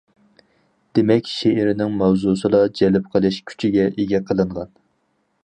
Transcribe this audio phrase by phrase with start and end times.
[0.99, 4.75] دېمەك، شېئىرنىڭ ماۋزۇسىلا جەلپ قىلىش كۈچىگە ئىگە قىلىنغان.